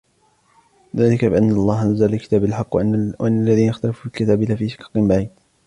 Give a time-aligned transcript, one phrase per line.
[0.95, 5.29] ذلك بأن الله نزل الكتاب بالحق وإن الذين اختلفوا في الكتاب لفي شقاق بعيد